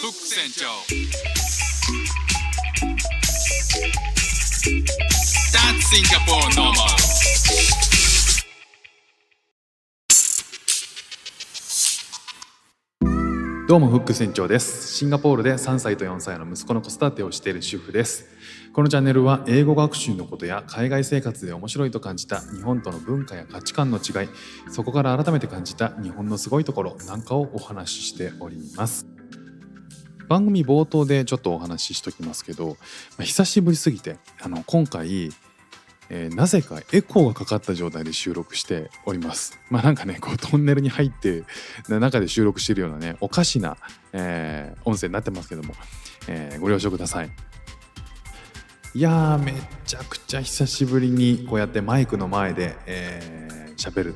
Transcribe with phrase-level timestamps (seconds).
[0.00, 0.64] フック船長。
[5.52, 6.72] That's Singapore normal
[13.68, 14.96] どうもフック船長です。
[14.96, 18.24] シンガポールで3歳と4歳の息子の子育てをしている主婦です。
[18.72, 24.28] このチャンネルは英語学習のことや海外生活で面白いと感じた日本との文化や価値観の違い
[24.70, 29.19] そこから改めて感じた日本のすごいところなんかをお話ししております。
[30.30, 32.74] 番組冒頭でちょっとお話ししときますけど、ま
[33.18, 35.30] あ久しぶりすぎてあの今回
[36.08, 39.58] えーなぜかエコーがかかった状態で収録しております。
[39.70, 41.42] まあなんかねこうトンネルに入って
[41.88, 43.76] 中で収録してるようなねおかしな、
[44.12, 45.74] えー音声になってますけども、
[46.28, 47.30] えーご了承ください。
[48.94, 49.52] いやめ
[49.84, 52.76] ちゃくちゃ久しぶりにこうやってマイクの前で
[53.76, 54.14] 喋、え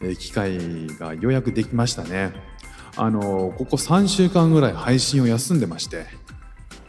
[0.00, 2.55] ーる、機会がようやくできましたね。
[2.96, 6.06] あのここ3週間ぐらい配信を休んでまして、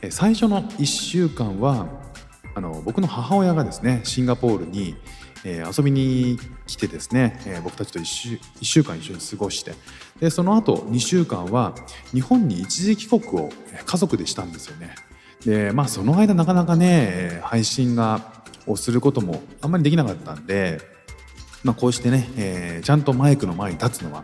[0.09, 1.87] 最初の1週間は
[2.55, 4.95] あの僕の母親がですねシンガポールに、
[5.43, 9.73] 遊びに来てですね、僕たちと 1, 週1週間一緒に過ごして
[10.19, 11.75] でその後2週間は
[12.11, 13.49] 日本に一時帰国を
[13.85, 14.95] 家族でしたんですよね。
[15.45, 18.33] でまあその間なかなかね配信が
[18.65, 20.81] をすることもあんまりできなかったんで、
[21.63, 24.23] まあ、こうしてね、えーちゃんとマイクの前に立つのは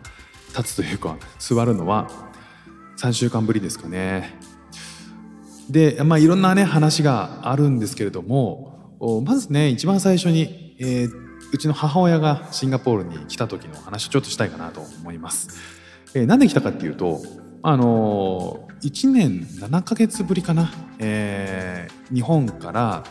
[0.56, 2.10] 立つというか座るのは
[2.98, 4.38] 3週間ぶりですかね。
[5.70, 15.50] で、まあ、いろんなね話があるんですけれどもおまずね一番最初に、えーうちの母親がシンガポールに来た時の話をちょっとしたいかなと思います。
[16.16, 17.22] えーなんで来たかっていうと
[17.62, 23.04] あのー1年7ヶ月ぶりかな、えー日本から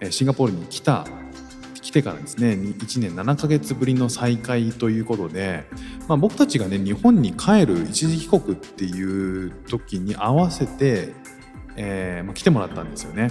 [0.00, 1.06] えシンガポールに来た
[1.88, 5.64] 来てからですね1年7ヶ月ぶりの再会ということで、
[6.06, 11.14] まあ、僕たちがね日本に帰る一時帰国っていう時に合わせて、
[11.76, 13.30] えーまあ、来てもらったんですよね。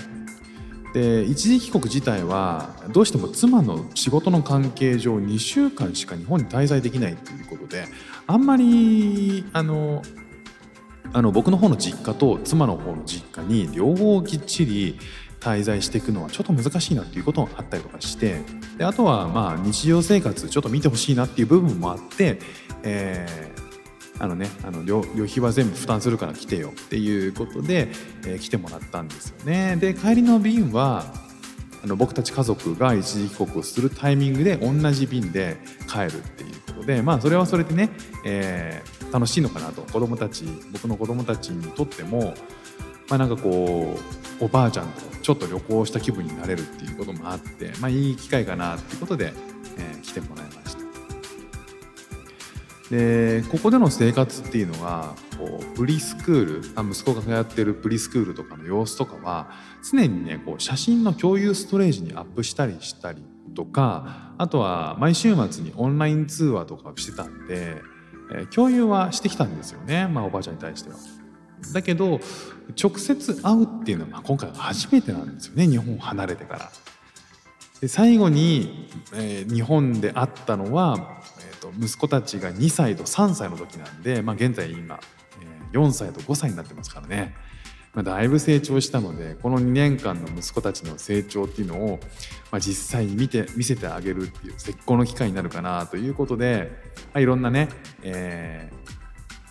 [0.95, 7.85] で一時帰国自体はどうしても妻の仕事の関係上2週間しか日本に滞在できないということで
[8.25, 10.01] あんまりあの
[11.13, 14.97] あの僕の方の実家と妻の方の実家に両方きっちり
[15.47, 18.41] 滞在していくのはちょっと難しいなっていうこともあったりとかして
[18.77, 22.39] であとはまあ日常生活ちょっと見てほしいなっていう部分もあって、
[22.83, 23.67] えー
[24.19, 27.89] あのねあの旅旅費は全部負担するから来てよっていうことで、
[28.25, 29.75] えー来てもらったんですよね。
[29.75, 31.05] で帰りの便は
[31.83, 35.57] あの僕たち家族が一時帰国をするタイミングで同じ便で
[35.87, 37.91] 帰るっていうことでまあそれはそれでね、
[38.25, 40.43] えー楽しいのかなと子供たち
[40.73, 42.33] 僕の子供たちにとっても
[43.09, 43.97] まあなんかこ
[44.41, 49.33] うおばあちゃんとちょっと旅行した気分になれるっていうこともあってまあいい機会かなっていうことで、
[49.77, 50.77] えー来てもらいました。
[52.89, 59.51] でここでの生活っていうのはこうプリスクールあ息子が通ってるプリスクールとかの様子とかは
[59.83, 63.21] 常にねこう写真の共有ストレージにアップしたりしたり
[63.53, 67.81] とかあとは毎週末にオンライン通話とかをしてたんで、
[68.31, 70.95] えー共有はしてきたんですよね、まあ、おばあちゃんに対しては。
[71.73, 72.19] だけど
[72.81, 76.71] 直接会うっていうのは今回は初めてなんですよね日本を離れてから。
[77.81, 84.99] で最後に、えー日本で会ったのは、えー、と息子たちが2歳と3歳の時なんで、まあ、現在今、
[85.41, 87.35] えー4歳と5歳になってますからね、
[87.93, 91.99] まあ、だいぶ成長したのでこの2年間の息子たちの成長っていうのを、
[92.51, 96.71] まあ、実際に見て見せてあげるっていう絶好の機会になるかなということで、
[97.07, 97.69] まあ、いろんなね、
[98.01, 98.96] えー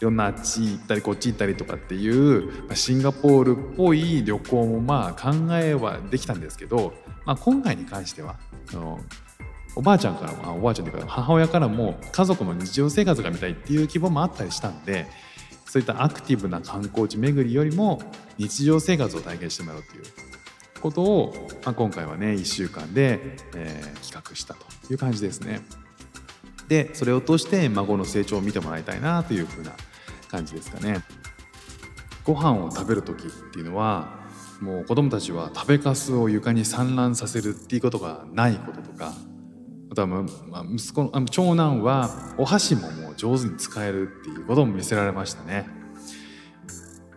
[0.01, 6.93] いろんなあっち行ったりこっち行ったりとかっていうシンガポールっぽい旅行もまあ考えはできたんですけど、
[7.25, 8.37] まあ、今回に関しては
[8.71, 9.01] その
[9.75, 15.07] おばあちゃんからもあおばあちゃんというか母親からも家族の日常生活が見たいっていう希望もあったりしたんで
[15.65, 18.01] そういったアクティブな観光地巡りよりも
[18.39, 20.03] 日常生活を体験してもらうという
[20.81, 23.21] ことを、まあ、今回はね1週間で、
[23.55, 25.61] えー企画したという感じですね。
[26.69, 29.73] でそれを通して孫の成長を見てもらいたいなというふうな
[30.29, 31.03] 感じですかね。
[32.25, 34.19] ご飯を食べる時っていうのは
[34.61, 39.13] もう子供たちは食べかすを床に散乱させるっていうことがないこととか
[39.91, 45.69] あとはまあ息子のあ長男はお箸ももう上手に使えるっていうことも見せられましたね。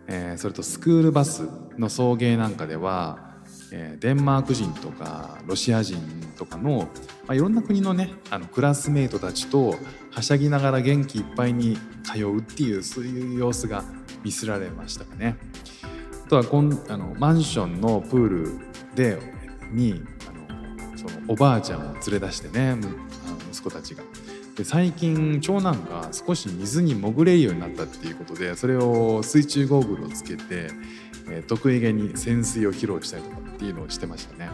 [0.06, 1.48] えーそれとスクールバス
[1.78, 3.29] の送迎なんかでは、
[3.72, 5.98] えデンマーク人とかロシア人
[6.36, 6.88] とかの、
[7.26, 9.76] まあ、いろんな国のねあのクラスメートたちと
[10.10, 13.84] はしゃぎながら元気いっぱいに通うっていうそういう様子が
[14.24, 15.36] 見せられましたかね。
[16.26, 18.58] あとはこんあのマンションのプール
[18.94, 19.18] で
[19.72, 22.88] にあのそのおばあちゃんを連れ出してねあの
[23.52, 24.02] 息子たちが。
[24.56, 30.68] で最近長男が少し水に潜れるようになったっていうことでそれを水中ゴーグルをつけて、
[31.30, 34.50] え得意げに潜水を披露したりとかっていうのをしてましたね。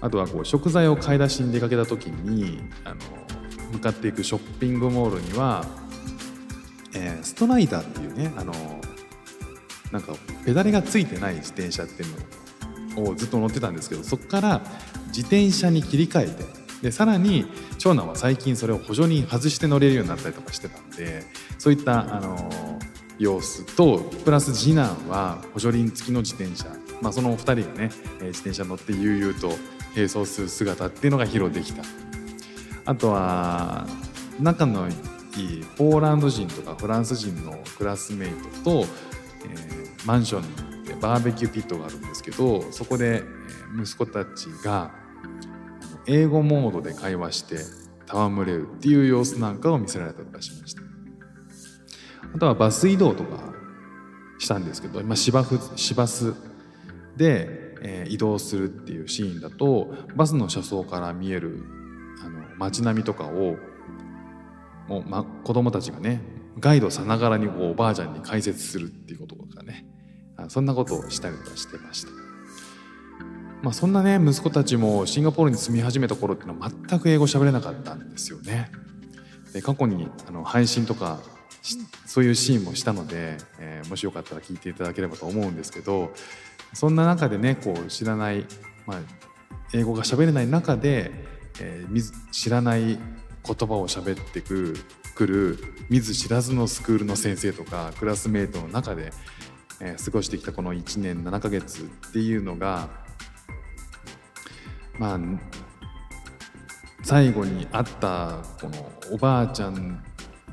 [0.00, 2.96] あとはこう食材を買い出しに出かけた時にあの
[3.72, 5.64] 向かっていくショッピングモールには、
[6.94, 8.52] えストライダーっていうねあの
[9.92, 10.14] なんか
[10.44, 14.62] ペダルがついてない自転車っていうのをずっと乗ってたんですけどそこから
[15.08, 16.44] 自転車に切り替えて
[16.82, 17.46] でさらに
[17.78, 21.22] 長男は最近それを補助輪外して乗れるようになったりとかしてたんで
[21.58, 22.45] そういったあの
[23.18, 26.66] 様子とプラス次男は補助輪付きの自転車、
[27.00, 27.90] まあ、そのお2人がね
[28.20, 29.48] え自転車乗って悠々と
[29.94, 31.82] 並走する姿っていうのが披露できた。
[32.84, 33.86] あとは
[34.38, 38.30] 仲のいいポーランド人とかフランス人のクラスメイ
[38.62, 38.86] トと、
[39.44, 43.24] えーマンションでバーベキューピットがあるんですけどそこで、
[43.76, 44.94] 息子たちが
[46.06, 47.56] 英語モードで会話して
[48.08, 50.85] 戯れるっていう様子なんかを見せられたりしました。
[52.34, 53.54] あとはバス移動とか
[54.38, 56.34] したんですけど今芝生芝生
[57.16, 61.64] で、えー移動するっていうシーンだとバスの車窓から見える
[62.24, 63.56] あの街並みとかを
[64.88, 66.20] もう、ま、子供たちがね
[66.58, 69.86] ガイドさながらにこうおばあちゃんに解説するっていうこととかね
[70.36, 72.10] あそんなことをしたりとかしてました。
[73.62, 78.70] まあ、そんなね息子たちもシンガポールに住み始めた頃っていうのは全く英語喋れなかったんですよね。
[79.52, 81.20] で過去にあの配信とか
[82.06, 86.12] そういうシーンもしたので、えーもしよかったら聞いていただければと思うんですけど
[86.72, 88.46] そんな中でねこう知らない、
[88.86, 88.98] まあ、
[89.72, 91.12] 英語が喋れない中で、
[91.60, 92.98] えー知らない言
[93.44, 94.76] 葉を喋ってく
[95.14, 95.58] くる
[95.88, 99.12] 見ず知らずのスクールの先生とかクラスメートの中で、
[99.80, 102.88] えー過ごしてきたこの1年7ヶ月っていうのが
[104.98, 105.20] まあ
[107.02, 110.02] 最後に会ったこのおばあちゃん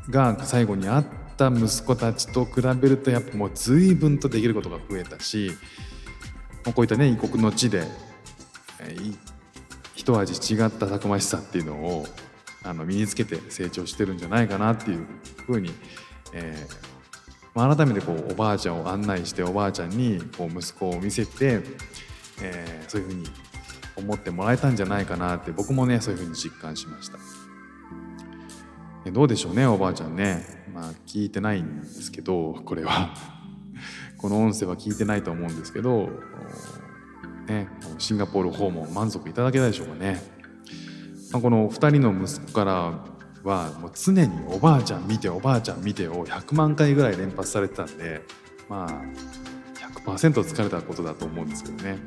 [0.09, 1.05] が最後に会っ
[1.37, 5.51] た息子たちと比べるとやっぱもう随分とできることが増えたし
[6.63, 7.83] こういったね異国の地で、
[9.95, 12.05] 一味違ったたくましさっていうのを
[12.63, 15.05] あの身につけて成長してるんじゃないかなっていう
[15.45, 15.71] ふうに、
[16.33, 16.93] えー
[17.53, 21.61] まあ改めてこうおばあちゃんを案内しておばあちゃんにこう息子を見せて、
[22.41, 23.27] えーそういうふうに
[23.95, 27.19] 思ってもらえたんじゃないかなって僕もねそういうふうに実感しました。
[29.11, 30.45] どうでしょうねおばあちゃんね。
[30.73, 33.13] まあ聞いてないんですけどこれは。
[34.17, 36.09] この音声は聞いてないと思うんですけど、
[37.47, 37.67] ね、
[37.97, 40.23] シンガポール訪問満足いただけたでしょうかね、
[41.33, 42.73] まあ、この2人の息子から
[43.43, 48.21] はもう常におばあちゃん見ておばあちゃん見てを100万回ぐらい連発されてたんで
[48.69, 49.01] まあ
[50.05, 51.97] 100%疲れたことだと思うんですけどね。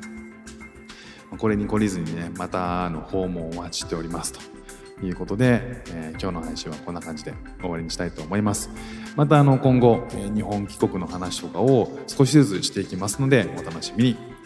[1.37, 4.56] これに懲りずにねまたの訪問をお待ちしておりますと。
[5.03, 8.69] いうことで、えー、今日の配信はこんな感じで終わりにしたいと思います。
[9.15, 14.37] またあの今後、え日本帰国の話とかを少しずつしていきますのでお楽しみに。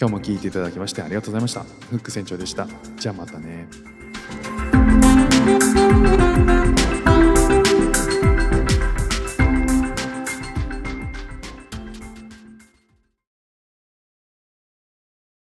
[0.00, 1.62] 今日も聞いていただきましてありがとうございました。
[1.90, 2.68] フック船長でした。
[2.96, 3.66] じゃあまたね。